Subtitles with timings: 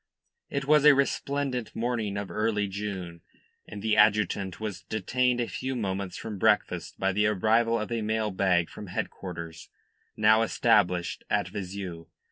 [0.49, 3.21] It was a resplendent morning of early June,
[3.67, 8.01] and the adjutant was detained a few moments from breakfast by the arrival of a
[8.01, 9.69] mail bag from headquarters,
[10.17, 12.07] now established at Vizeu.